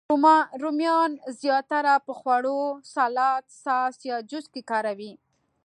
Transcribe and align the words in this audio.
رومیان 0.63 1.11
زیاتره 1.41 1.93
په 2.05 2.13
خوړو، 2.19 2.61
سالاد، 2.93 3.43
ساس، 3.63 3.95
یا 4.09 4.17
جوس 4.29 4.45
کې 4.53 4.61
کاروي 4.71 5.13